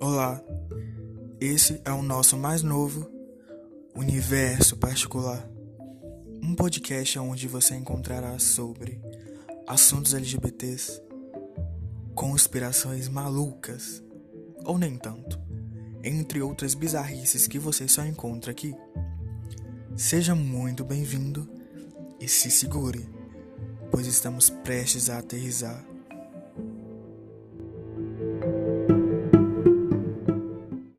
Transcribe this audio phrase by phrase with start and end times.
[0.00, 0.42] Olá,
[1.40, 3.08] esse é o nosso mais novo
[3.94, 5.48] Universo Particular,
[6.42, 9.00] um podcast onde você encontrará sobre
[9.66, 11.00] assuntos LGBTs,
[12.14, 14.02] conspirações malucas
[14.64, 15.38] ou nem tanto,
[16.02, 18.74] entre outras bizarrices que você só encontra aqui.
[19.96, 21.48] Seja muito bem-vindo
[22.20, 23.08] e se segure,
[23.92, 25.93] pois estamos prestes a aterrizar